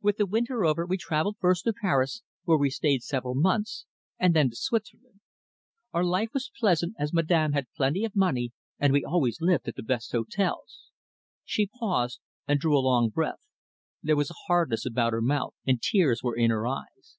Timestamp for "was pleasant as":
6.32-7.12